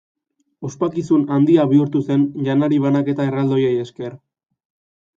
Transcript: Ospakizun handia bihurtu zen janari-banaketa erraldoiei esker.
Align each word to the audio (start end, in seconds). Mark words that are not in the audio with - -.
Ospakizun 0.69 1.25
handia 1.35 1.67
bihurtu 1.75 2.03
zen 2.09 2.25
janari-banaketa 2.49 3.31
erraldoiei 3.31 3.75
esker. 3.87 4.21